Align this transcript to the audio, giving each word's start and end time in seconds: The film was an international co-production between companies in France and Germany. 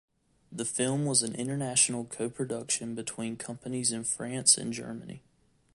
The 0.51 0.65
film 0.65 1.05
was 1.05 1.21
an 1.21 1.35
international 1.35 2.05
co-production 2.05 2.95
between 2.95 3.37
companies 3.37 3.91
in 3.91 4.03
France 4.03 4.57
and 4.57 4.73
Germany. 4.73 5.21